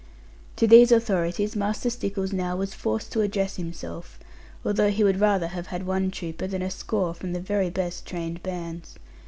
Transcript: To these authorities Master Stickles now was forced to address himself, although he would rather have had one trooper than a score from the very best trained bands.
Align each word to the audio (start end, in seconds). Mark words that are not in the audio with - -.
To 0.55 0.65
these 0.65 0.91
authorities 0.91 1.55
Master 1.55 1.91
Stickles 1.91 2.33
now 2.33 2.55
was 2.57 2.73
forced 2.73 3.11
to 3.11 3.21
address 3.21 3.57
himself, 3.57 4.17
although 4.65 4.89
he 4.89 5.03
would 5.03 5.19
rather 5.19 5.49
have 5.49 5.67
had 5.67 5.85
one 5.85 6.09
trooper 6.09 6.47
than 6.47 6.63
a 6.63 6.71
score 6.71 7.13
from 7.13 7.33
the 7.33 7.39
very 7.39 7.69
best 7.69 8.07
trained 8.07 8.41
bands. 8.41 8.95